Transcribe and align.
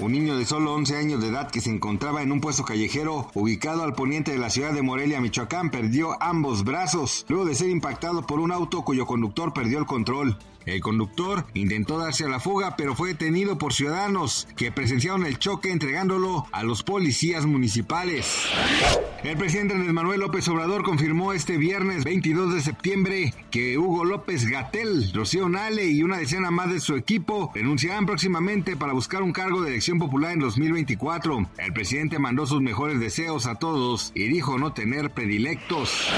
Un 0.00 0.12
niño 0.12 0.36
de 0.36 0.44
solo 0.44 0.74
11 0.74 0.96
años 0.96 1.20
de 1.20 1.28
edad 1.28 1.50
que 1.50 1.60
se 1.60 1.70
encontraba 1.70 2.22
en 2.22 2.32
un 2.32 2.40
puesto 2.40 2.64
callejero 2.64 3.30
ubicado 3.34 3.84
al 3.84 3.94
poniente 3.94 4.32
de 4.32 4.38
la 4.38 4.50
ciudad 4.50 4.72
de 4.72 4.82
Morelia, 4.82 5.20
Michoacán, 5.20 5.70
perdió 5.70 6.20
ambos 6.20 6.64
brazos 6.64 7.24
luego 7.28 7.44
de 7.44 7.54
ser 7.54 7.70
impactado 7.70 8.26
por 8.26 8.40
un 8.40 8.52
auto 8.52 8.82
cuyo 8.82 9.06
conductor 9.06 9.52
perdió 9.52 9.78
el 9.78 9.86
control. 9.86 10.36
El 10.66 10.80
conductor 10.80 11.44
intentó 11.52 11.98
darse 11.98 12.24
a 12.24 12.28
la 12.28 12.40
fuga, 12.40 12.74
pero 12.76 12.94
fue 12.94 13.08
detenido 13.08 13.58
por 13.58 13.74
ciudadanos 13.74 14.48
que 14.56 14.72
presenciaron 14.72 15.26
el 15.26 15.38
choque 15.38 15.70
entregándolo 15.70 16.46
a 16.52 16.62
los 16.62 16.82
policías 16.82 17.44
municipales. 17.44 18.48
El 19.22 19.36
presidente 19.36 19.74
Andrés 19.74 19.92
Manuel 19.92 20.20
López 20.20 20.46
Obrador 20.48 20.82
confirmó 20.82 21.32
este 21.32 21.58
viernes 21.58 22.04
22 22.04 22.54
de 22.54 22.60
septiembre 22.62 23.34
que 23.50 23.78
Hugo 23.78 24.04
López 24.04 24.46
Gatel, 24.48 25.12
Rocío 25.14 25.48
Nale 25.48 25.86
y 25.86 26.02
una 26.02 26.18
decena 26.18 26.50
más 26.50 26.70
de 26.70 26.80
su 26.80 26.94
equipo 26.94 27.50
renunciarán 27.54 28.06
próximamente 28.06 28.76
para 28.76 28.92
buscar 28.92 29.22
un 29.22 29.32
cargo 29.32 29.62
de 29.62 29.70
popular 29.92 30.32
en 30.32 30.38
2024. 30.38 31.46
El 31.58 31.72
presidente 31.74 32.18
mandó 32.18 32.46
sus 32.46 32.62
mejores 32.62 32.98
deseos 33.00 33.46
a 33.46 33.56
todos 33.56 34.12
y 34.14 34.28
dijo 34.28 34.58
no 34.58 34.72
tener 34.72 35.10
predilectos. 35.10 36.08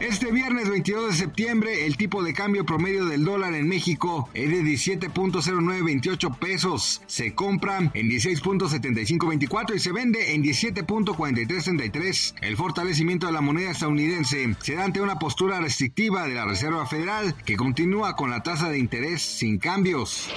Este 0.00 0.32
viernes 0.32 0.68
22 0.68 1.10
de 1.10 1.16
septiembre, 1.16 1.86
el 1.86 1.96
tipo 1.96 2.24
de 2.24 2.34
cambio 2.34 2.66
promedio 2.66 3.06
del 3.06 3.24
dólar 3.24 3.54
en 3.54 3.68
México 3.68 4.28
es 4.34 4.50
de 4.50 4.62
17.0928 4.62 6.38
pesos. 6.38 7.00
Se 7.06 7.32
compra 7.34 7.78
en 7.78 8.10
16.7524 8.10 9.76
y 9.76 9.78
se 9.78 9.92
vende 9.92 10.34
en 10.34 10.42
17.4333. 10.42 12.34
El 12.42 12.56
fortalecimiento 12.56 13.28
de 13.28 13.32
la 13.32 13.40
moneda 13.40 13.70
estadounidense 13.70 14.56
se 14.60 14.74
da 14.74 14.84
ante 14.84 15.00
una 15.00 15.20
postura 15.20 15.60
restrictiva 15.60 16.26
de 16.26 16.34
la 16.34 16.44
Reserva 16.44 16.86
Federal 16.86 17.34
que 17.44 17.56
continúa 17.56 18.16
con 18.16 18.30
la 18.30 18.42
tasa 18.42 18.68
de 18.68 18.78
interés 18.78 19.22
sin 19.22 19.58
cambios. 19.58 20.28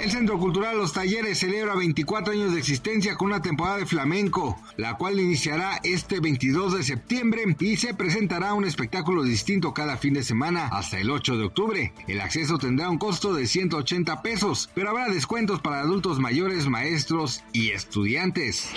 El 0.00 0.10
Centro 0.10 0.38
Cultural 0.38 0.76
Los 0.76 0.92
Talleres 0.92 1.38
celebra 1.38 1.75
24 1.76 2.32
años 2.32 2.52
de 2.52 2.58
existencia 2.58 3.16
con 3.16 3.28
una 3.28 3.42
temporada 3.42 3.78
de 3.78 3.86
flamenco, 3.86 4.58
la 4.76 4.96
cual 4.96 5.20
iniciará 5.20 5.80
este 5.82 6.20
22 6.20 6.74
de 6.74 6.82
septiembre 6.82 7.56
y 7.60 7.76
se 7.76 7.94
presentará 7.94 8.54
un 8.54 8.64
espectáculo 8.64 9.22
distinto 9.22 9.74
cada 9.74 9.96
fin 9.96 10.14
de 10.14 10.22
semana 10.22 10.68
hasta 10.68 10.98
el 10.98 11.10
8 11.10 11.36
de 11.36 11.44
octubre. 11.44 11.92
El 12.08 12.20
acceso 12.20 12.58
tendrá 12.58 12.90
un 12.90 12.98
costo 12.98 13.34
de 13.34 13.46
180 13.46 14.22
pesos, 14.22 14.70
pero 14.74 14.90
habrá 14.90 15.08
descuentos 15.08 15.60
para 15.60 15.80
adultos 15.80 16.18
mayores, 16.18 16.66
maestros 16.66 17.42
y 17.52 17.70
estudiantes. 17.70 18.68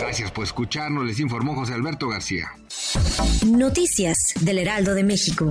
Gracias 0.00 0.30
por 0.30 0.44
escucharnos, 0.44 1.06
les 1.06 1.20
informó 1.20 1.54
José 1.54 1.74
Alberto 1.74 2.08
García. 2.08 2.52
Noticias 3.46 4.34
del 4.40 4.58
Heraldo 4.58 4.94
de 4.94 5.04
México. 5.04 5.50